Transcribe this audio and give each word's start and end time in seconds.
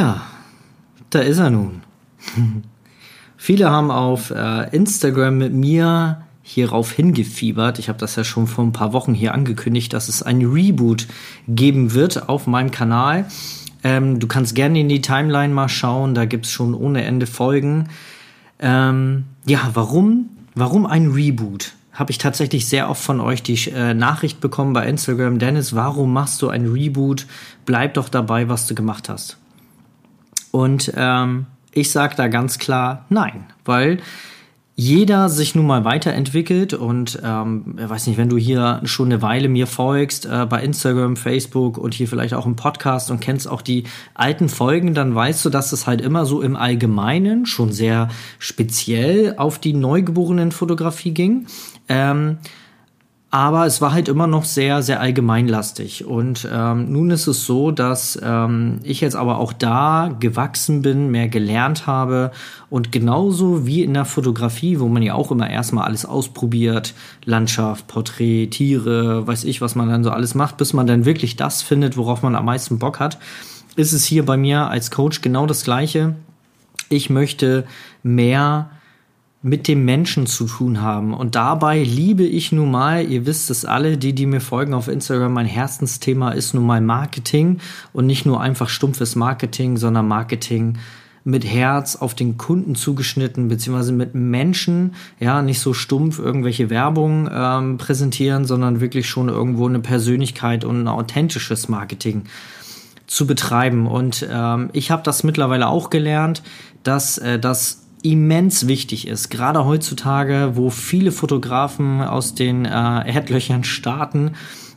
Ja, 0.00 0.22
da 1.10 1.18
ist 1.18 1.36
er 1.36 1.50
nun. 1.50 1.82
Viele 3.36 3.70
haben 3.70 3.90
auf 3.90 4.30
äh, 4.30 4.74
Instagram 4.74 5.36
mit 5.36 5.52
mir 5.52 6.22
hierauf 6.42 6.90
hingefiebert. 6.90 7.78
Ich 7.78 7.90
habe 7.90 7.98
das 7.98 8.16
ja 8.16 8.24
schon 8.24 8.46
vor 8.46 8.64
ein 8.64 8.72
paar 8.72 8.94
Wochen 8.94 9.12
hier 9.12 9.34
angekündigt, 9.34 9.92
dass 9.92 10.08
es 10.08 10.22
ein 10.22 10.42
Reboot 10.42 11.06
geben 11.48 11.92
wird 11.92 12.30
auf 12.30 12.46
meinem 12.46 12.70
Kanal. 12.70 13.26
Ähm, 13.84 14.20
du 14.20 14.26
kannst 14.26 14.54
gerne 14.54 14.80
in 14.80 14.88
die 14.88 15.02
Timeline 15.02 15.52
mal 15.52 15.68
schauen, 15.68 16.14
da 16.14 16.24
gibt 16.24 16.46
es 16.46 16.52
schon 16.52 16.72
ohne 16.72 17.04
Ende 17.04 17.26
Folgen. 17.26 17.90
Ähm, 18.58 19.24
ja, 19.44 19.68
warum? 19.74 20.30
Warum 20.54 20.86
ein 20.86 21.08
Reboot? 21.08 21.74
Habe 21.92 22.10
ich 22.10 22.16
tatsächlich 22.16 22.66
sehr 22.66 22.88
oft 22.88 23.02
von 23.02 23.20
euch 23.20 23.42
die 23.42 23.68
äh, 23.68 23.92
Nachricht 23.92 24.40
bekommen 24.40 24.72
bei 24.72 24.86
Instagram. 24.86 25.38
Dennis, 25.38 25.74
warum 25.74 26.14
machst 26.14 26.40
du 26.40 26.48
ein 26.48 26.68
Reboot? 26.68 27.26
Bleib 27.66 27.92
doch 27.94 28.08
dabei, 28.08 28.48
was 28.48 28.66
du 28.66 28.74
gemacht 28.74 29.10
hast. 29.10 29.39
Und 30.50 30.92
ähm, 30.96 31.46
ich 31.72 31.90
sage 31.90 32.14
da 32.16 32.28
ganz 32.28 32.58
klar 32.58 33.06
nein, 33.08 33.46
weil 33.64 33.98
jeder 34.82 35.28
sich 35.28 35.54
nun 35.54 35.66
mal 35.66 35.84
weiterentwickelt 35.84 36.72
und 36.72 37.20
ähm, 37.22 37.74
weiß 37.76 38.06
nicht, 38.06 38.16
wenn 38.16 38.30
du 38.30 38.38
hier 38.38 38.80
schon 38.84 39.12
eine 39.12 39.20
Weile 39.20 39.50
mir 39.50 39.66
folgst 39.66 40.24
äh, 40.24 40.46
bei 40.46 40.62
Instagram, 40.62 41.16
Facebook 41.16 41.76
und 41.76 41.92
hier 41.92 42.08
vielleicht 42.08 42.32
auch 42.32 42.46
im 42.46 42.56
Podcast 42.56 43.10
und 43.10 43.20
kennst 43.20 43.46
auch 43.46 43.60
die 43.60 43.84
alten 44.14 44.48
Folgen, 44.48 44.94
dann 44.94 45.14
weißt 45.14 45.44
du, 45.44 45.50
dass 45.50 45.72
es 45.72 45.86
halt 45.86 46.00
immer 46.00 46.24
so 46.24 46.40
im 46.40 46.56
Allgemeinen 46.56 47.44
schon 47.44 47.72
sehr 47.72 48.08
speziell 48.38 49.34
auf 49.36 49.58
die 49.58 49.74
neugeborenen 49.74 50.50
Fotografie 50.50 51.12
ging. 51.12 51.46
Ähm, 51.90 52.38
aber 53.32 53.64
es 53.64 53.80
war 53.80 53.92
halt 53.92 54.08
immer 54.08 54.26
noch 54.26 54.44
sehr, 54.44 54.82
sehr 54.82 55.00
allgemeinlastig. 55.00 56.04
Und 56.04 56.48
ähm, 56.52 56.90
nun 56.90 57.10
ist 57.10 57.28
es 57.28 57.46
so, 57.46 57.70
dass 57.70 58.18
ähm, 58.20 58.80
ich 58.82 59.00
jetzt 59.00 59.14
aber 59.14 59.38
auch 59.38 59.52
da 59.52 60.12
gewachsen 60.18 60.82
bin, 60.82 61.12
mehr 61.12 61.28
gelernt 61.28 61.86
habe 61.86 62.32
und 62.70 62.90
genauso 62.90 63.66
wie 63.66 63.84
in 63.84 63.94
der 63.94 64.04
Fotografie, 64.04 64.80
wo 64.80 64.88
man 64.88 65.04
ja 65.04 65.14
auch 65.14 65.30
immer 65.30 65.48
erstmal 65.48 65.84
alles 65.84 66.04
ausprobiert, 66.04 66.92
Landschaft, 67.24 67.86
Porträt, 67.86 68.48
Tiere, 68.48 69.24
weiß 69.28 69.44
ich, 69.44 69.60
was 69.60 69.76
man 69.76 69.88
dann 69.88 70.02
so 70.02 70.10
alles 70.10 70.34
macht, 70.34 70.56
bis 70.56 70.72
man 70.72 70.88
dann 70.88 71.04
wirklich 71.04 71.36
das 71.36 71.62
findet, 71.62 71.96
worauf 71.96 72.22
man 72.22 72.34
am 72.34 72.46
meisten 72.46 72.80
Bock 72.80 72.98
hat, 72.98 73.18
ist 73.76 73.92
es 73.92 74.04
hier 74.04 74.26
bei 74.26 74.36
mir 74.36 74.66
als 74.66 74.90
Coach 74.90 75.20
genau 75.20 75.46
das 75.46 75.62
Gleiche. 75.62 76.16
Ich 76.88 77.10
möchte 77.10 77.64
mehr 78.02 78.70
mit 79.42 79.68
dem 79.68 79.84
Menschen 79.86 80.26
zu 80.26 80.44
tun 80.44 80.82
haben. 80.82 81.14
Und 81.14 81.34
dabei 81.34 81.82
liebe 81.82 82.24
ich 82.24 82.52
nun 82.52 82.70
mal, 82.70 83.06
ihr 83.06 83.24
wisst 83.24 83.50
es 83.50 83.64
alle, 83.64 83.96
die, 83.96 84.12
die 84.12 84.26
mir 84.26 84.40
folgen 84.40 84.74
auf 84.74 84.86
Instagram, 84.86 85.32
mein 85.32 85.46
Herzensthema 85.46 86.32
ist 86.32 86.52
nun 86.52 86.66
mal 86.66 86.82
Marketing 86.82 87.58
und 87.92 88.06
nicht 88.06 88.26
nur 88.26 88.40
einfach 88.40 88.68
stumpfes 88.68 89.16
Marketing, 89.16 89.78
sondern 89.78 90.06
Marketing 90.08 90.76
mit 91.24 91.44
Herz 91.44 91.96
auf 91.96 92.14
den 92.14 92.38
Kunden 92.38 92.74
zugeschnitten, 92.74 93.48
beziehungsweise 93.48 93.92
mit 93.92 94.14
Menschen, 94.14 94.94
ja, 95.18 95.42
nicht 95.42 95.60
so 95.60 95.74
stumpf 95.74 96.18
irgendwelche 96.18 96.70
Werbung 96.70 97.28
ähm, 97.32 97.78
präsentieren, 97.78 98.44
sondern 98.44 98.80
wirklich 98.80 99.08
schon 99.08 99.28
irgendwo 99.28 99.68
eine 99.68 99.80
Persönlichkeit 99.80 100.64
und 100.64 100.82
ein 100.82 100.88
authentisches 100.88 101.68
Marketing 101.68 102.24
zu 103.06 103.26
betreiben. 103.26 103.86
Und 103.86 104.26
ähm, 104.30 104.70
ich 104.72 104.90
habe 104.90 105.02
das 105.02 105.24
mittlerweile 105.24 105.68
auch 105.68 105.90
gelernt, 105.90 106.42
dass 106.82 107.18
äh, 107.18 107.38
das 107.38 107.79
immens 108.02 108.66
wichtig 108.66 109.06
ist, 109.06 109.30
gerade 109.30 109.64
heutzutage, 109.64 110.52
wo 110.54 110.70
viele 110.70 111.12
Fotografen 111.12 112.00
aus 112.02 112.34
den 112.34 112.64
äh, 112.64 112.68
Erdlöchern 112.68 113.64
starten. 113.64 114.32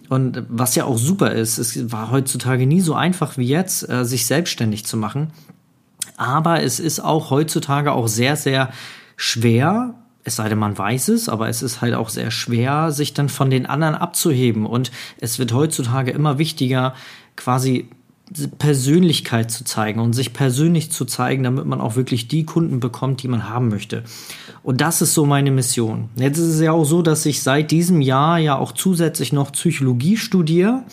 Und 0.10 0.44
was 0.50 0.76
ja 0.76 0.86
auch 0.86 0.98
super 0.98 1.32
ist, 1.32 1.58
es 1.58 1.92
war 1.92 2.12
heutzutage 2.12 2.68
nie 2.68 2.82
so 2.82 2.94
einfach 2.94 3.38
wie 3.38 3.48
jetzt, 3.48 3.90
äh, 3.90 4.06
sich 4.06 4.26
selbstständig 4.26 4.86
zu 4.86 4.98
machen. 4.98 5.32
Aber 6.18 6.62
es 6.62 6.80
ist 6.80 7.00
auch 7.00 7.30
heutzutage 7.30 7.94
auch 7.94 8.08
sehr, 8.08 8.36
sehr 8.36 8.70
schwer, 9.16 9.96
es 10.26 10.38
sei 10.38 10.48
denn, 10.48 10.58
man 10.58 10.78
weiß 10.78 11.10
es, 11.10 11.28
aber 11.28 11.50
es 11.50 11.62
ist 11.62 11.82
halt 11.82 11.96
auch 11.96 12.10
sehr 12.10 12.32
schwer, 12.32 12.92
sich 12.92 13.14
dann 13.14 13.30
von 13.30 13.50
den 13.50 13.66
anderen 13.66 13.96
abzuheben. 13.96 14.66
Und 14.66 14.92
es 15.18 15.38
wird 15.38 15.54
heutzutage 15.54 16.12
immer 16.12 16.38
wichtiger, 16.38 16.94
quasi 17.36 17.90
Persönlichkeit 18.58 19.52
zu 19.52 19.64
zeigen 19.64 20.00
und 20.00 20.14
sich 20.14 20.34
persönlich 20.34 20.92
zu 20.92 21.06
zeigen, 21.06 21.44
damit 21.44 21.66
man 21.66 21.82
auch 21.82 21.96
wirklich 21.96 22.28
die 22.28 22.46
Kunden 22.46 22.80
bekommt, 22.80 23.24
die 23.24 23.28
man 23.28 23.50
haben 23.50 23.70
möchte. 23.70 24.04
Und 24.64 24.82
das 24.82 25.02
ist 25.02 25.14
so 25.14 25.26
meine 25.26 25.52
Mission. 25.52 26.10
Jetzt 26.16 26.38
ist 26.38 26.56
es 26.56 26.62
ja 26.62 26.72
auch 26.72 26.86
so, 26.86 27.02
dass 27.02 27.26
ich 27.26 27.42
seit 27.42 27.72
diesem 27.72 28.02
Jahr 28.02 28.38
ja 28.40 28.58
auch 28.58 28.72
zusätzlich 28.72 29.34
noch 29.34 29.52
Psychologie 29.52 30.18
studiere 30.18 30.84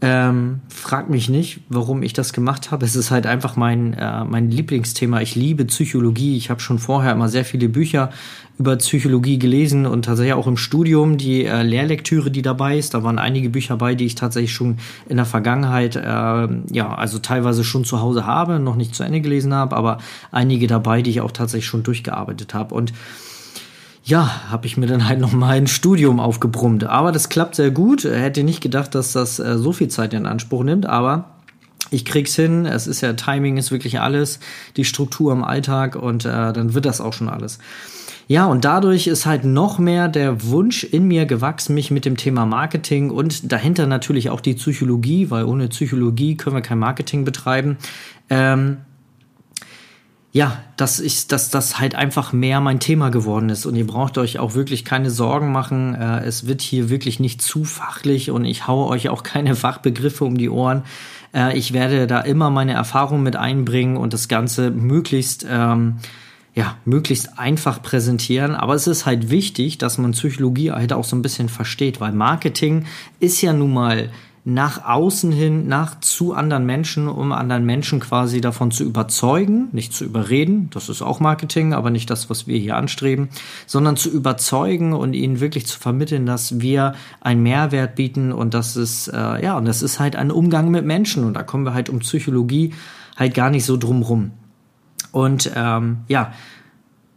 ähm, 0.00 0.60
frag 0.68 1.10
mich 1.10 1.28
nicht, 1.28 1.60
warum 1.68 2.04
ich 2.04 2.12
das 2.12 2.32
gemacht 2.32 2.70
habe. 2.70 2.86
Es 2.86 2.94
ist 2.94 3.10
halt 3.10 3.26
einfach 3.26 3.56
mein, 3.56 3.94
äh, 3.94 4.24
mein 4.24 4.48
Lieblingsthema. 4.48 5.20
Ich 5.20 5.34
liebe 5.34 5.64
Psychologie. 5.64 6.36
Ich 6.36 6.50
habe 6.50 6.60
schon 6.60 6.78
vorher 6.78 7.12
immer 7.12 7.28
sehr 7.28 7.44
viele 7.44 7.68
Bücher 7.68 8.10
über 8.58 8.76
Psychologie 8.76 9.40
gelesen 9.40 9.86
und 9.86 10.04
tatsächlich 10.04 10.34
auch 10.34 10.46
im 10.46 10.56
Studium 10.56 11.16
die 11.16 11.44
äh, 11.44 11.62
Lehrlektüre, 11.62 12.30
die 12.30 12.42
dabei 12.42 12.78
ist. 12.78 12.94
Da 12.94 13.02
waren 13.02 13.18
einige 13.18 13.50
Bücher 13.50 13.76
bei, 13.76 13.96
die 13.96 14.06
ich 14.06 14.14
tatsächlich 14.14 14.52
schon 14.52 14.78
in 15.08 15.16
der 15.16 15.26
Vergangenheit, 15.26 15.96
äh, 15.96 16.00
ja, 16.00 16.94
also 16.94 17.18
teilweise 17.18 17.64
schon 17.64 17.84
zu 17.84 18.00
Hause 18.00 18.24
habe, 18.24 18.60
noch 18.60 18.76
nicht 18.76 18.94
zu 18.94 19.02
Ende 19.02 19.20
gelesen 19.20 19.52
habe, 19.52 19.76
aber 19.76 19.98
einige 20.30 20.68
dabei, 20.68 21.02
die 21.02 21.10
ich 21.10 21.20
auch 21.22 21.32
tatsächlich 21.32 21.66
schon 21.66 21.82
durchgearbeitet 21.82 22.54
habe. 22.54 22.74
Und 22.74 22.92
ja, 24.08 24.50
habe 24.50 24.66
ich 24.66 24.78
mir 24.78 24.86
dann 24.86 25.06
halt 25.06 25.20
noch 25.20 25.32
mal 25.32 25.58
ein 25.58 25.66
Studium 25.66 26.18
aufgebrummt. 26.18 26.84
Aber 26.84 27.12
das 27.12 27.28
klappt 27.28 27.56
sehr 27.56 27.70
gut. 27.70 28.04
Hätte 28.04 28.42
nicht 28.42 28.62
gedacht, 28.62 28.94
dass 28.94 29.12
das 29.12 29.38
äh, 29.38 29.58
so 29.58 29.72
viel 29.72 29.88
Zeit 29.88 30.14
in 30.14 30.24
Anspruch 30.24 30.64
nimmt, 30.64 30.86
aber 30.86 31.36
ich 31.90 32.06
krieg's 32.06 32.34
hin. 32.34 32.64
Es 32.64 32.86
ist 32.86 33.02
ja 33.02 33.12
Timing 33.12 33.58
ist 33.58 33.70
wirklich 33.70 34.00
alles, 34.00 34.40
die 34.78 34.86
Struktur 34.86 35.30
im 35.30 35.44
Alltag 35.44 35.94
und 35.94 36.24
äh, 36.24 36.52
dann 36.54 36.72
wird 36.72 36.86
das 36.86 37.02
auch 37.02 37.12
schon 37.12 37.28
alles. 37.28 37.58
Ja, 38.28 38.46
und 38.46 38.64
dadurch 38.64 39.06
ist 39.08 39.26
halt 39.26 39.44
noch 39.44 39.78
mehr 39.78 40.08
der 40.08 40.42
Wunsch 40.42 40.84
in 40.84 41.06
mir 41.06 41.26
gewachsen, 41.26 41.74
mich 41.74 41.90
mit 41.90 42.06
dem 42.06 42.16
Thema 42.16 42.46
Marketing 42.46 43.10
und 43.10 43.52
dahinter 43.52 43.86
natürlich 43.86 44.30
auch 44.30 44.40
die 44.40 44.54
Psychologie, 44.54 45.30
weil 45.30 45.44
ohne 45.44 45.68
Psychologie 45.68 46.36
können 46.36 46.56
wir 46.56 46.62
kein 46.62 46.78
Marketing 46.78 47.26
betreiben. 47.26 47.76
Ähm, 48.30 48.78
ja, 50.38 50.62
dass 50.76 51.00
ich, 51.00 51.26
dass 51.26 51.50
das 51.50 51.80
halt 51.80 51.96
einfach 51.96 52.32
mehr 52.32 52.60
mein 52.60 52.78
Thema 52.78 53.08
geworden 53.08 53.48
ist 53.48 53.66
und 53.66 53.74
ihr 53.74 53.88
braucht 53.88 54.18
euch 54.18 54.38
auch 54.38 54.54
wirklich 54.54 54.84
keine 54.84 55.10
Sorgen 55.10 55.50
machen. 55.50 55.96
Äh, 55.96 56.20
es 56.20 56.46
wird 56.46 56.62
hier 56.62 56.90
wirklich 56.90 57.18
nicht 57.18 57.42
zu 57.42 57.64
fachlich 57.64 58.30
und 58.30 58.44
ich 58.44 58.68
haue 58.68 58.86
euch 58.86 59.08
auch 59.08 59.24
keine 59.24 59.56
Fachbegriffe 59.56 60.24
um 60.24 60.38
die 60.38 60.48
Ohren. 60.48 60.84
Äh, 61.34 61.58
ich 61.58 61.72
werde 61.72 62.06
da 62.06 62.20
immer 62.20 62.50
meine 62.50 62.74
Erfahrung 62.74 63.24
mit 63.24 63.34
einbringen 63.34 63.96
und 63.96 64.12
das 64.12 64.28
Ganze 64.28 64.70
möglichst, 64.70 65.44
ähm, 65.50 65.96
ja, 66.54 66.76
möglichst 66.84 67.36
einfach 67.40 67.82
präsentieren. 67.82 68.54
Aber 68.54 68.74
es 68.74 68.86
ist 68.86 69.06
halt 69.06 69.30
wichtig, 69.30 69.78
dass 69.78 69.98
man 69.98 70.12
Psychologie 70.12 70.70
halt 70.70 70.92
auch 70.92 71.04
so 71.04 71.16
ein 71.16 71.22
bisschen 71.22 71.48
versteht, 71.48 72.00
weil 72.00 72.12
Marketing 72.12 72.84
ist 73.18 73.42
ja 73.42 73.52
nun 73.52 73.72
mal 73.72 74.08
nach 74.44 74.84
außen 74.84 75.30
hin, 75.30 75.68
nach 75.68 76.00
zu 76.00 76.32
anderen 76.32 76.64
Menschen, 76.64 77.08
um 77.08 77.32
anderen 77.32 77.64
Menschen 77.64 78.00
quasi 78.00 78.40
davon 78.40 78.70
zu 78.70 78.84
überzeugen, 78.84 79.68
nicht 79.72 79.92
zu 79.92 80.04
überreden, 80.04 80.70
das 80.72 80.88
ist 80.88 81.02
auch 81.02 81.20
Marketing, 81.20 81.74
aber 81.74 81.90
nicht 81.90 82.08
das, 82.10 82.30
was 82.30 82.46
wir 82.46 82.58
hier 82.58 82.76
anstreben, 82.76 83.28
sondern 83.66 83.96
zu 83.96 84.10
überzeugen 84.10 84.92
und 84.92 85.12
ihnen 85.12 85.40
wirklich 85.40 85.66
zu 85.66 85.78
vermitteln, 85.78 86.26
dass 86.26 86.60
wir 86.60 86.94
einen 87.20 87.42
Mehrwert 87.42 87.94
bieten 87.94 88.32
und 88.32 88.54
das 88.54 88.76
ist, 88.76 89.08
äh, 89.08 89.44
ja, 89.44 89.56
und 89.56 89.66
das 89.66 89.82
ist 89.82 90.00
halt 90.00 90.16
ein 90.16 90.30
Umgang 90.30 90.70
mit 90.70 90.84
Menschen 90.84 91.24
und 91.24 91.34
da 91.34 91.42
kommen 91.42 91.64
wir 91.64 91.74
halt 91.74 91.90
um 91.90 91.98
Psychologie 91.98 92.72
halt 93.16 93.34
gar 93.34 93.50
nicht 93.50 93.64
so 93.64 93.76
drum 93.76 94.02
rum. 94.02 94.30
Und 95.12 95.50
ähm, 95.54 95.98
ja, 96.08 96.32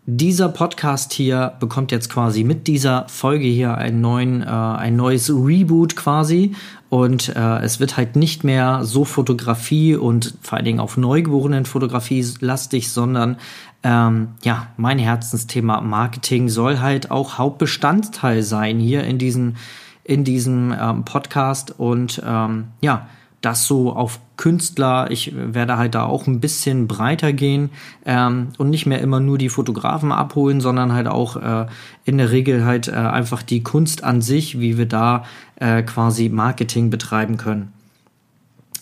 dieser 0.06 0.50
Podcast 0.50 1.14
hier 1.14 1.54
bekommt 1.60 1.92
jetzt 1.92 2.10
quasi 2.10 2.44
mit 2.44 2.66
dieser 2.68 3.08
Folge 3.08 3.46
hier 3.46 3.78
einen 3.78 4.02
neuen, 4.02 4.42
äh, 4.42 4.46
ein 4.46 4.96
neues 4.96 5.30
Reboot 5.30 5.96
quasi. 5.96 6.56
Und 6.90 7.30
äh, 7.36 7.60
es 7.60 7.80
wird 7.80 7.98
halt 7.98 8.16
nicht 8.16 8.44
mehr 8.44 8.84
so 8.84 9.06
Fotografie 9.06 9.96
und 9.96 10.34
vor 10.42 10.58
allen 10.58 10.66
Dingen 10.66 10.80
auf 10.80 10.98
neugeborenen 10.98 11.66
Fotografie 11.66 12.26
lastig, 12.40 12.92
sondern 12.92 13.38
ähm, 13.84 14.30
ja, 14.44 14.68
mein 14.76 15.00
Herzensthema 15.00 15.82
Marketing 15.82 16.50
soll 16.50 16.80
halt 16.80 17.12
auch 17.12 17.38
Hauptbestandteil 17.38 18.44
sein 18.44 18.80
hier 18.80 19.04
in 19.04 19.20
diesem, 19.20 19.56
in 20.04 20.24
diesem 20.24 20.76
ähm, 20.78 21.06
Podcast. 21.06 21.80
Und 21.80 22.22
ähm, 22.26 22.70
ja, 22.82 23.08
das 23.42 23.66
so 23.66 23.94
auf 23.94 24.20
Künstler, 24.38 25.10
ich 25.10 25.34
werde 25.36 25.78
halt 25.78 25.96
da 25.96 26.06
auch 26.06 26.28
ein 26.28 26.40
bisschen 26.40 26.88
breiter 26.88 27.34
gehen 27.34 27.72
ähm, 28.06 28.50
und 28.58 28.70
nicht 28.70 28.86
mehr 28.86 29.02
immer 29.02 29.20
nur 29.20 29.38
die 29.38 29.50
Fotografen 29.50 30.12
abholen, 30.12 30.62
sondern 30.62 30.94
halt 30.94 31.08
auch 31.08 31.36
äh, 31.38 31.66
in 32.06 32.20
der 32.20 32.32
Regel 32.32 32.66
halt 32.66 32.88
äh, 32.88 32.92
einfach 32.92 33.42
die 33.42 33.64
Kunst 33.64 34.04
an 34.04 34.22
sich, 34.22 34.60
wie 34.60 34.78
wir 34.78 34.86
da 34.86 35.26
äh, 35.56 35.82
quasi 35.82 36.30
Marketing 36.30 36.90
betreiben 36.90 37.38
können. 37.38 37.74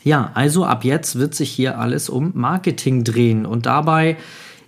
Ja, 0.03 0.31
also 0.33 0.65
ab 0.65 0.83
jetzt 0.83 1.17
wird 1.17 1.35
sich 1.35 1.51
hier 1.51 1.79
alles 1.79 2.09
um 2.09 2.31
Marketing 2.35 3.03
drehen 3.03 3.45
und 3.45 3.65
dabei 3.65 4.17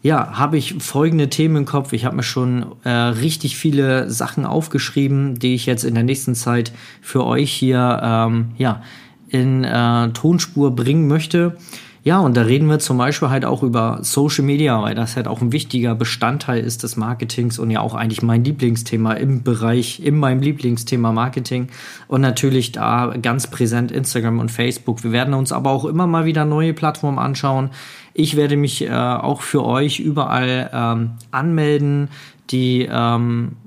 ja, 0.04 0.32
habe 0.34 0.58
ich 0.58 0.76
folgende 0.80 1.30
Themen 1.30 1.58
im 1.58 1.66
Kopf. 1.66 1.94
Ich 1.94 2.06
habe 2.06 2.16
mir 2.16 2.24
schon 2.24 2.66
äh, 2.84 2.90
richtig 2.90 3.56
viele 3.56 4.10
Sachen 4.10 4.46
aufgeschrieben, 4.46 5.38
die 5.38 5.54
ich 5.54 5.68
jetzt 5.68 5.84
in 5.84 5.94
der 5.94 6.04
nächsten 6.04 6.34
Zeit 6.34 6.72
für 7.02 7.24
euch 7.24 7.52
hier 7.52 8.02
ähm, 8.04 8.52
ja, 8.58 8.82
in 9.32 9.64
äh, 9.64 10.10
Tonspur 10.10 10.76
bringen 10.76 11.08
möchte. 11.08 11.56
Ja, 12.04 12.20
und 12.20 12.36
da 12.36 12.42
reden 12.42 12.68
wir 12.68 12.80
zum 12.80 12.98
Beispiel 12.98 13.30
halt 13.30 13.46
auch 13.46 13.62
über 13.62 14.00
Social 14.02 14.44
Media, 14.44 14.82
weil 14.82 14.96
das 14.96 15.16
halt 15.16 15.28
auch 15.28 15.40
ein 15.40 15.52
wichtiger 15.52 15.94
Bestandteil 15.94 16.64
ist 16.64 16.82
des 16.82 16.98
Marketings 16.98 17.60
und 17.60 17.70
ja 17.70 17.80
auch 17.80 17.94
eigentlich 17.94 18.24
mein 18.24 18.44
Lieblingsthema 18.44 19.14
im 19.14 19.44
Bereich, 19.44 20.04
in 20.04 20.18
meinem 20.18 20.42
Lieblingsthema 20.42 21.12
Marketing. 21.12 21.68
Und 22.08 22.22
natürlich 22.22 22.72
da 22.72 23.14
ganz 23.22 23.52
präsent 23.52 23.92
Instagram 23.92 24.40
und 24.40 24.50
Facebook. 24.50 25.04
Wir 25.04 25.12
werden 25.12 25.36
uns 25.36 25.52
aber 25.52 25.70
auch 25.70 25.86
immer 25.86 26.08
mal 26.08 26.26
wieder 26.26 26.44
neue 26.44 26.74
Plattformen 26.74 27.20
anschauen. 27.20 27.70
Ich 28.16 28.36
werde 28.36 28.58
mich 28.58 28.82
äh, 28.82 28.90
auch 28.90 29.42
für 29.42 29.64
euch 29.64 30.00
überall 30.00 30.72
ähm, 30.74 31.12
anmelden, 31.30 32.10
die, 32.50 32.90
ähm, 32.92 33.58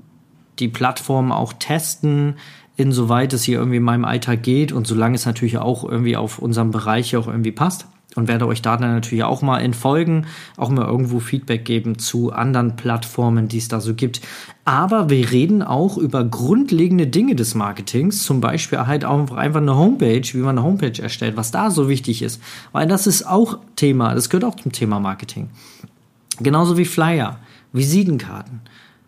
die 0.59 0.67
Plattformen 0.67 1.31
auch 1.31 1.53
testen 1.53 2.35
insoweit 2.77 3.33
es 3.33 3.43
hier 3.43 3.57
irgendwie 3.57 3.77
in 3.77 3.83
meinem 3.83 4.05
Alltag 4.05 4.43
geht 4.43 4.71
und 4.71 4.87
solange 4.87 5.15
es 5.15 5.25
natürlich 5.25 5.57
auch 5.57 5.83
irgendwie 5.83 6.17
auf 6.17 6.39
unserem 6.39 6.71
Bereich 6.71 7.15
auch 7.15 7.27
irgendwie 7.27 7.51
passt 7.51 7.87
und 8.15 8.27
werde 8.27 8.47
euch 8.47 8.61
da 8.61 8.77
dann 8.77 8.93
natürlich 8.93 9.23
auch 9.23 9.41
mal 9.41 9.59
in 9.59 9.73
Folgen 9.73 10.25
auch 10.57 10.69
mal 10.69 10.85
irgendwo 10.85 11.19
Feedback 11.19 11.65
geben 11.65 11.99
zu 11.99 12.31
anderen 12.31 12.75
Plattformen, 12.75 13.47
die 13.47 13.57
es 13.57 13.67
da 13.67 13.79
so 13.81 13.93
gibt. 13.93 14.21
Aber 14.63 15.09
wir 15.09 15.31
reden 15.31 15.61
auch 15.61 15.97
über 15.97 16.23
grundlegende 16.23 17.07
Dinge 17.07 17.35
des 17.35 17.55
Marketings, 17.55 18.23
zum 18.23 18.41
Beispiel 18.41 18.79
halt 18.87 19.05
auch 19.05 19.31
einfach 19.31 19.61
eine 19.61 19.75
Homepage, 19.75 20.23
wie 20.33 20.37
man 20.37 20.57
eine 20.57 20.65
Homepage 20.65 21.01
erstellt, 21.01 21.37
was 21.37 21.51
da 21.51 21.71
so 21.71 21.89
wichtig 21.89 22.21
ist, 22.21 22.41
weil 22.71 22.87
das 22.87 23.07
ist 23.07 23.27
auch 23.27 23.59
Thema, 23.75 24.15
das 24.15 24.29
gehört 24.29 24.45
auch 24.45 24.55
zum 24.55 24.71
Thema 24.71 24.99
Marketing. 24.99 25.49
Genauso 26.39 26.77
wie 26.77 26.85
Flyer, 26.85 27.39
Visitenkarten 27.71 28.61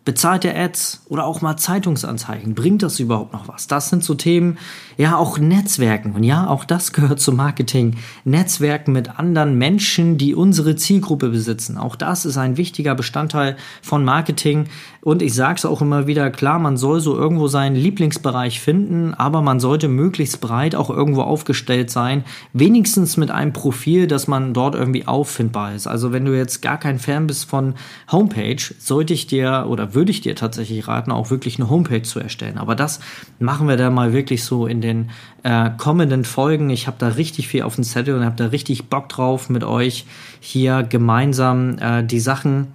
bezahlte 0.07 0.56
Ads 0.56 1.01
oder 1.09 1.25
auch 1.25 1.42
mal 1.42 1.57
Zeitungsanzeigen. 1.57 2.56
Bringt 2.56 2.81
das 2.81 2.98
überhaupt 3.01 3.33
noch 3.33 3.50
was? 3.50 3.68
Das 3.68 3.89
sind 3.89 4.06
so 4.06 4.15
Themen, 4.15 4.57
ja, 4.95 5.18
auch 5.18 5.38
Netzwerken. 5.38 6.13
Und 6.13 6.24
ja, 6.24 6.48
auch 6.48 6.63
das 6.63 6.94
gehört 6.94 7.19
zum 7.19 7.36
Marketing. 7.36 7.98
Netzwerken 8.24 8.94
mit 8.94 9.19
anderen 9.19 9.57
Menschen, 9.57 10.18
die 10.18 10.33
unsere 10.33 10.77
Zielgruppe 10.77 11.27
besitzen. 11.27 11.77
Auch 11.77 11.98
das 11.98 12.24
ist 12.24 12.38
ein 12.38 12.56
wichtiger 12.56 12.95
Bestandteil 12.95 13.57
von 13.81 14.06
Marketing. 14.06 14.69
Und 15.01 15.21
ich 15.21 15.33
sage 15.33 15.56
es 15.56 15.65
auch 15.65 15.81
immer 15.81 16.07
wieder, 16.07 16.30
klar, 16.31 16.57
man 16.57 16.77
soll 16.77 17.01
so 17.01 17.18
irgendwo 17.18 17.48
seinen 17.48 17.75
Lieblingsbereich 17.75 18.62
finden, 18.62 19.13
aber 19.13 19.42
man 19.42 19.59
sollte 19.59 19.89
möglichst 19.89 20.39
breit 20.39 20.74
auch 20.74 20.89
irgendwo 20.89 21.24
aufgestellt 21.24 21.92
sein. 21.92 22.24
Wenigstens 22.54 23.18
mit 23.18 23.30
einem 23.30 23.51
Profil, 23.51 24.07
dass 24.07 24.27
man 24.27 24.54
dort 24.54 24.75
irgendwie 24.75 25.06
auffindbar 25.06 25.75
ist. 25.75 25.86
Also 25.88 26.13
wenn 26.13 26.24
du 26.24 26.36
jetzt 26.36 26.62
gar 26.62 26.77
kein 26.77 26.98
Fan 26.98 27.27
bist 27.27 27.50
von 27.50 27.75
Homepage, 28.09 28.62
sollte 28.80 29.13
ich 29.13 29.27
dir 29.27 29.65
oder 29.68 29.94
würde 29.97 30.11
ich 30.11 30.21
dir 30.21 30.35
tatsächlich 30.35 30.88
raten, 30.88 31.11
auch 31.11 31.31
wirklich 31.31 31.57
eine 31.59 31.71
Homepage 31.71 32.03
zu 32.03 32.19
erstellen. 32.19 32.59
Aber 32.59 32.75
das 32.75 32.99
machen 33.39 33.67
wir 33.67 33.77
da 33.77 33.89
mal 33.89 34.13
wirklich 34.13 34.44
so 34.44 34.67
in 34.67 34.79
den 34.79 35.09
äh, 35.41 35.71
kommenden 35.75 36.23
Folgen. 36.23 36.69
Ich 36.69 36.85
habe 36.85 36.97
da 36.99 37.07
richtig 37.09 37.47
viel 37.47 37.63
auf 37.63 37.75
dem 37.75 37.83
Zettel 37.83 38.15
und 38.15 38.23
habe 38.23 38.35
da 38.35 38.45
richtig 38.45 38.89
Bock 38.89 39.09
drauf, 39.09 39.49
mit 39.49 39.63
euch 39.63 40.05
hier 40.39 40.83
gemeinsam 40.83 41.79
äh, 41.79 42.03
die 42.03 42.19
Sachen 42.19 42.67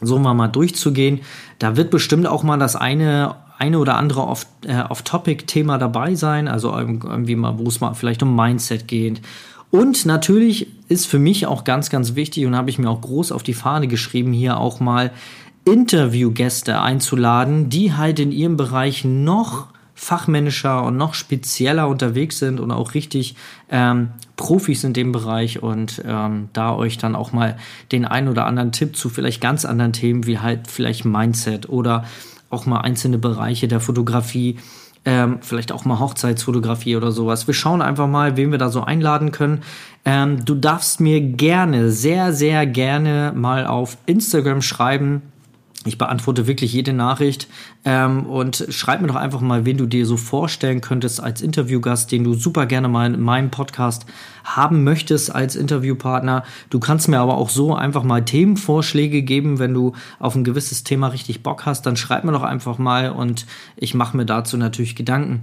so 0.00 0.18
mal 0.18 0.48
durchzugehen. 0.48 1.20
Da 1.58 1.76
wird 1.76 1.90
bestimmt 1.90 2.26
auch 2.26 2.42
mal 2.42 2.58
das 2.58 2.76
eine 2.76 3.36
eine 3.56 3.78
oder 3.78 3.96
andere 3.96 4.34
äh, 4.66 4.80
Off-Topic-Thema 4.80 5.78
dabei 5.78 6.16
sein, 6.16 6.48
also 6.48 6.72
irgendwie 6.76 7.36
mal, 7.36 7.56
wo 7.58 7.68
es 7.68 7.80
mal 7.80 7.94
vielleicht 7.94 8.22
um 8.22 8.34
Mindset 8.34 8.88
geht. 8.88 9.20
Und 9.70 10.06
natürlich 10.06 10.68
ist 10.88 11.06
für 11.06 11.18
mich 11.18 11.46
auch 11.46 11.64
ganz, 11.64 11.90
ganz 11.90 12.14
wichtig 12.14 12.46
und 12.46 12.56
habe 12.56 12.70
ich 12.70 12.78
mir 12.78 12.88
auch 12.88 13.00
groß 13.00 13.32
auf 13.32 13.42
die 13.42 13.54
Fahne 13.54 13.86
geschrieben, 13.86 14.32
hier 14.32 14.58
auch 14.58 14.80
mal 14.80 15.12
Interviewgäste 15.64 16.80
einzuladen, 16.80 17.68
die 17.68 17.94
halt 17.94 18.20
in 18.20 18.32
ihrem 18.32 18.56
Bereich 18.56 19.04
noch 19.04 19.68
fachmännischer 19.94 20.82
und 20.82 20.96
noch 20.96 21.14
spezieller 21.14 21.88
unterwegs 21.88 22.38
sind 22.38 22.60
und 22.60 22.70
auch 22.70 22.94
richtig 22.94 23.36
ähm, 23.70 24.10
Profis 24.36 24.82
in 24.84 24.92
dem 24.92 25.12
Bereich 25.12 25.62
und 25.62 26.02
ähm, 26.04 26.48
da 26.52 26.74
euch 26.74 26.98
dann 26.98 27.14
auch 27.14 27.32
mal 27.32 27.56
den 27.92 28.04
ein 28.04 28.28
oder 28.28 28.46
anderen 28.46 28.72
Tipp 28.72 28.96
zu 28.96 29.08
vielleicht 29.08 29.40
ganz 29.40 29.64
anderen 29.64 29.92
Themen 29.92 30.26
wie 30.26 30.40
halt 30.40 30.68
vielleicht 30.68 31.04
Mindset 31.04 31.68
oder 31.68 32.04
auch 32.50 32.66
mal 32.66 32.80
einzelne 32.80 33.18
Bereiche 33.18 33.68
der 33.68 33.80
Fotografie, 33.80 34.58
ähm, 35.04 35.38
vielleicht 35.42 35.70
auch 35.70 35.84
mal 35.84 36.00
Hochzeitsfotografie 36.00 36.96
oder 36.96 37.12
sowas. 37.12 37.46
Wir 37.46 37.54
schauen 37.54 37.80
einfach 37.80 38.08
mal, 38.08 38.36
wen 38.36 38.50
wir 38.50 38.58
da 38.58 38.70
so 38.70 38.82
einladen 38.82 39.32
können. 39.32 39.62
Ähm, 40.04 40.44
du 40.44 40.54
darfst 40.54 41.00
mir 41.00 41.20
gerne, 41.20 41.90
sehr, 41.90 42.32
sehr 42.32 42.66
gerne 42.66 43.32
mal 43.34 43.66
auf 43.66 43.96
Instagram 44.06 44.60
schreiben, 44.60 45.22
ich 45.84 45.98
beantworte 45.98 46.46
wirklich 46.46 46.72
jede 46.72 46.92
Nachricht 46.92 47.48
ähm, 47.84 48.26
und 48.26 48.66
schreib 48.70 49.00
mir 49.00 49.08
doch 49.08 49.16
einfach 49.16 49.40
mal, 49.40 49.64
wen 49.64 49.76
du 49.76 49.86
dir 49.86 50.06
so 50.06 50.16
vorstellen 50.16 50.80
könntest 50.80 51.22
als 51.22 51.42
Interviewgast, 51.42 52.10
den 52.10 52.24
du 52.24 52.34
super 52.34 52.66
gerne 52.66 52.88
mal 52.88 53.12
in 53.12 53.20
meinem 53.20 53.50
Podcast 53.50 54.06
haben 54.44 54.84
möchtest 54.84 55.34
als 55.34 55.56
Interviewpartner. 55.56 56.44
Du 56.70 56.80
kannst 56.80 57.08
mir 57.08 57.18
aber 57.18 57.36
auch 57.36 57.50
so 57.50 57.74
einfach 57.74 58.02
mal 58.02 58.24
Themenvorschläge 58.24 59.22
geben, 59.22 59.58
wenn 59.58 59.74
du 59.74 59.92
auf 60.18 60.34
ein 60.34 60.44
gewisses 60.44 60.84
Thema 60.84 61.08
richtig 61.08 61.42
Bock 61.42 61.66
hast, 61.66 61.86
dann 61.86 61.96
schreib 61.96 62.24
mir 62.24 62.32
doch 62.32 62.42
einfach 62.42 62.78
mal 62.78 63.10
und 63.10 63.46
ich 63.76 63.94
mache 63.94 64.16
mir 64.16 64.26
dazu 64.26 64.56
natürlich 64.56 64.96
Gedanken. 64.96 65.42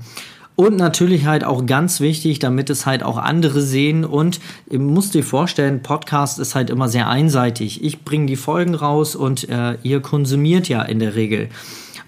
Und 0.61 0.77
natürlich 0.77 1.25
halt 1.25 1.43
auch 1.43 1.65
ganz 1.65 2.01
wichtig, 2.01 2.37
damit 2.37 2.69
es 2.69 2.85
halt 2.85 3.01
auch 3.01 3.17
andere 3.17 3.61
sehen. 3.61 4.05
Und 4.05 4.39
ihr 4.69 4.77
müsst 4.77 5.15
dir 5.15 5.23
vorstellen, 5.23 5.81
Podcast 5.81 6.37
ist 6.37 6.53
halt 6.53 6.69
immer 6.69 6.87
sehr 6.87 7.09
einseitig. 7.09 7.83
Ich 7.83 8.03
bringe 8.03 8.27
die 8.27 8.35
Folgen 8.35 8.75
raus 8.75 9.15
und 9.15 9.49
äh, 9.49 9.77
ihr 9.81 10.01
konsumiert 10.01 10.69
ja 10.69 10.83
in 10.83 10.99
der 10.99 11.15
Regel. 11.15 11.49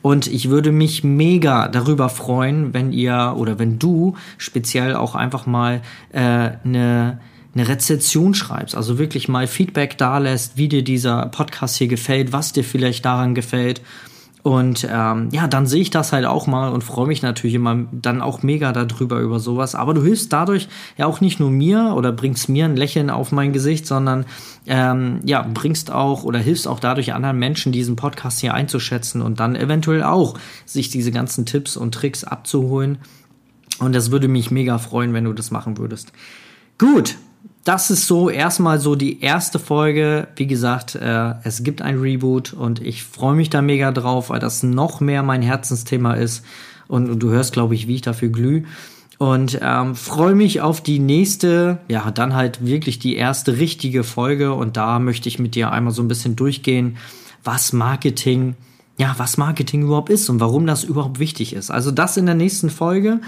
Und 0.04 0.28
ich 0.28 0.52
würde 0.52 0.72
mich 0.72 1.04
mega 1.04 1.68
darüber 1.68 2.10
freuen, 2.10 2.76
wenn 2.76 2.94
ihr 2.94 3.34
oder 3.36 3.58
wenn 3.58 3.80
du 3.80 4.18
speziell 4.38 4.96
auch 4.96 5.16
einfach 5.16 5.48
mal 5.48 5.82
äh, 6.12 6.20
eine 6.64 7.20
eine 7.56 7.68
Rezession 7.68 8.34
schreibst, 8.34 8.76
also 8.76 8.98
wirklich 8.98 9.28
mal 9.28 9.46
Feedback 9.46 9.98
da 9.98 10.18
lässt, 10.18 10.58
wie 10.58 10.68
dir 10.68 10.84
dieser 10.84 11.28
Podcast 11.28 11.78
hier 11.78 11.88
gefällt, 11.88 12.34
was 12.34 12.52
dir 12.52 12.64
vielleicht 12.64 13.06
daran 13.06 13.36
gefällt 13.36 13.82
und 14.44 14.86
ähm, 14.92 15.30
ja, 15.32 15.48
dann 15.48 15.66
sehe 15.66 15.82
ich 15.82 15.90
das 15.90 16.12
halt 16.12 16.26
auch 16.26 16.48
mal 16.48 16.68
und 16.68 16.84
freue 16.84 17.08
mich 17.08 17.22
natürlich 17.22 17.56
immer 17.56 17.86
dann 17.94 18.22
auch 18.22 18.44
mega 18.44 18.74
darüber 18.74 19.22
über 19.22 19.40
sowas. 19.40 19.74
Aber 19.74 19.94
du 19.94 20.04
hilfst 20.04 20.34
dadurch 20.34 20.68
ja 20.98 21.06
auch 21.06 21.22
nicht 21.22 21.40
nur 21.40 21.50
mir 21.50 21.94
oder 21.96 22.12
bringst 22.12 22.50
mir 22.50 22.66
ein 22.66 22.76
Lächeln 22.76 23.10
auf 23.10 23.32
mein 23.32 23.54
Gesicht, 23.54 23.88
sondern 23.88 24.26
ähm, 24.68 25.22
ja, 25.24 25.44
bringst 25.44 25.92
auch 25.92 26.26
oder 26.26 26.40
hilfst 26.40 26.68
auch 26.68 26.82
dadurch 26.82 27.14
anderen 27.14 27.40
Menschen, 27.40 27.72
diesen 27.72 27.96
Podcast 27.96 28.42
hier 28.42 28.54
einzuschätzen 28.54 29.22
und 29.22 29.40
dann 29.40 29.56
eventuell 29.56 30.04
auch 30.04 30.38
sich 30.66 30.90
diese 30.90 31.14
ganzen 31.14 31.46
Tipps 31.46 31.78
und 31.78 31.94
Tricks 31.94 32.26
abzuholen. 32.26 32.98
Und 33.80 33.96
das 33.96 34.12
würde 34.12 34.28
mich 34.28 34.52
mega 34.52 34.78
freuen, 34.78 35.14
wenn 35.14 35.24
du 35.24 35.32
das 35.32 35.52
machen 35.52 35.78
würdest. 35.78 36.12
Gut, 36.78 37.16
das 37.64 37.90
ist 37.90 38.08
so 38.08 38.30
erstmal 38.30 38.80
so 38.80 38.96
die 38.96 39.22
erste 39.22 39.58
Folge. 39.58 40.28
Wie 40.36 40.48
gesagt, 40.48 40.96
äh, 40.96 41.36
es 41.44 41.64
gibt 41.64 41.82
ein 41.82 42.00
Reboot 42.00 42.54
und 42.54 42.82
ich 42.82 43.04
freue 43.04 43.36
mich 43.36 43.50
da 43.50 43.62
mega 43.62 43.92
drauf, 43.92 44.30
weil 44.30 44.40
das 44.40 44.64
noch 44.64 45.00
mehr 45.00 45.24
mein 45.24 45.42
Herzensthema 45.42 46.14
ist. 46.14 46.44
Und, 46.88 47.10
und 47.10 47.20
du 47.20 47.30
hörst, 47.30 47.54
glaube 47.54 47.76
ich, 47.76 47.88
wie 47.88 47.96
ich 47.96 48.02
dafür 48.02 48.30
glühe. 48.30 48.64
Und 49.18 49.60
ähm, 49.62 49.96
freue 49.96 50.36
mich 50.36 50.60
auf 50.60 50.82
die 50.82 51.00
nächste, 51.00 51.80
ja, 51.88 52.12
dann 52.12 52.36
halt 52.36 52.66
wirklich 52.66 53.00
die 53.00 53.16
erste 53.16 53.58
richtige 53.58 54.04
Folge. 54.04 54.54
Und 54.54 54.76
da 54.76 55.00
möchte 55.00 55.30
ich 55.30 55.40
mit 55.40 55.56
dir 55.56 55.72
einmal 55.72 55.94
so 55.94 56.02
ein 56.02 56.10
bisschen 56.10 56.36
durchgehen, 56.36 56.98
was 57.46 57.72
Marketing, 57.72 58.56
ja, 58.98 59.16
was 59.18 59.38
Marketing 59.38 59.84
überhaupt 59.84 60.10
ist 60.10 60.30
und 60.30 60.42
warum 60.42 60.68
das 60.68 60.84
überhaupt 60.84 61.20
wichtig 61.20 61.54
ist. 61.54 61.72
Also 61.72 61.92
das 61.92 62.18
in 62.18 62.26
der 62.26 62.36
nächsten 62.36 62.70
Folge. 62.70 63.22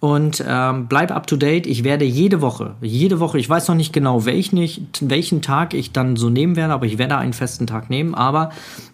Und 0.00 0.44
ähm, 0.46 0.86
bleib 0.86 1.10
up 1.10 1.26
to 1.26 1.36
date. 1.36 1.66
Ich 1.66 1.82
werde 1.82 2.04
jede 2.04 2.40
Woche, 2.40 2.76
jede 2.80 3.18
Woche, 3.18 3.36
ich 3.38 3.50
weiß 3.50 3.66
noch 3.66 3.74
nicht 3.74 3.92
genau, 3.92 4.24
welchen, 4.26 4.56
ich, 4.58 4.82
welchen 5.00 5.42
Tag 5.42 5.74
ich 5.74 5.90
dann 5.90 6.14
so 6.14 6.30
nehmen 6.30 6.54
werde, 6.54 6.72
aber 6.72 6.86
ich 6.86 6.98
werde 6.98 7.16
einen 7.16 7.32
festen 7.32 7.66
Tag 7.66 7.90
nehmen. 7.90 8.14
Aber 8.14 8.50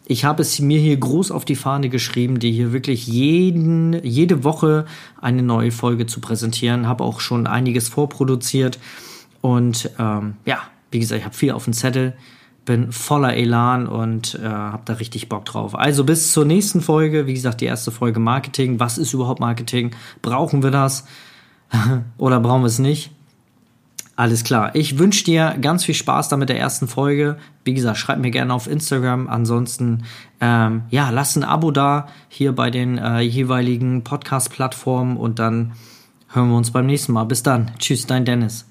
ich 0.06 0.25
habe 0.25 0.40
es 0.40 0.58
mir 0.61 0.78
hier 0.78 0.96
groß 0.96 1.30
auf 1.30 1.44
die 1.44 1.56
Fahne 1.56 1.90
geschrieben, 1.90 2.38
dir 2.38 2.50
hier 2.50 2.73
wirklich 2.73 3.06
jeden, 3.06 4.02
jede 4.02 4.44
Woche 4.44 4.87
eine 5.20 5.42
neue 5.42 5.73
Folge 5.73 6.06
zu 6.06 6.20
präsentieren. 6.20 6.88
Habe 6.88 7.04
auch 7.04 7.20
schon 7.20 7.46
einiges 7.46 7.88
vorproduziert. 7.90 8.78
Und 9.42 9.90
ähm, 9.99 10.37
ja, 10.46 10.61
wie 10.90 11.00
gesagt, 11.00 11.18
ich 11.18 11.26
habe 11.26 11.37
viel 11.37 11.52
auf 11.52 11.64
dem 11.64 11.75
Zettel 11.75 12.14
bin 12.64 12.92
voller 12.92 13.35
Elan 13.35 13.87
und 13.87 14.38
äh, 14.42 14.47
habe 14.47 14.83
da 14.85 14.94
richtig 14.94 15.28
Bock 15.28 15.44
drauf. 15.44 15.75
Also 15.75 16.04
bis 16.04 16.33
zur 16.33 16.44
nächsten 16.44 16.80
Folge. 16.80 17.26
Wie 17.26 17.35
gesagt, 17.35 17.61
die 17.61 17.66
erste 17.66 17.90
Folge 17.90 18.21
Marketing. 18.21 18.80
Was 18.80 18.99
ist 18.99 19.12
überhaupt 19.12 19.40
Marketing? 19.40 19.94
Brauchen 20.23 20.62
wir 20.62 20.71
das? 20.71 21.06
Oder 22.18 22.40
brauchen 22.40 22.62
wir 22.62 22.68
es 22.68 22.78
nicht? 22.78 23.11
Alles 24.16 24.44
klar. 24.44 24.75
Ich 24.76 24.99
wünsche 24.99 25.25
dir 25.25 25.56
ganz 25.61 25.85
viel 25.85 25.94
Spaß 25.94 26.28
da 26.28 26.37
mit 26.37 26.49
der 26.49 26.59
ersten 26.59 26.87
Folge. 26.87 27.37
Wie 27.64 27.75
gesagt, 27.75 27.99
schreib 27.99 28.18
mir 28.18 28.30
gerne 28.30 28.54
auf 28.54 28.68
Instagram. 28.68 29.28
Ansonsten, 29.28 30.04
ähm, 30.40 30.83
ja, 30.90 31.11
lass 31.11 31.35
ein 31.35 31.42
Abo 31.42 31.73
da 31.73 32.06
hier 32.28 32.52
bei 32.52 32.71
den 32.71 32.99
äh, 32.99 33.21
jeweiligen 33.21 34.04
Podcast-Plattformen 34.04 35.16
und 35.16 35.40
dann 35.40 35.73
hören 36.28 36.50
wir 36.50 36.56
uns 36.56 36.71
beim 36.71 36.87
nächsten 36.87 37.12
Mal. 37.12 37.25
Bis 37.25 37.42
dann. 37.42 37.73
Tschüss, 37.78 38.06
dein 38.06 38.25
Dennis. 38.25 38.66